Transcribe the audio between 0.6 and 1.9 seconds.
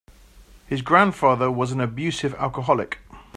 His grandfather was an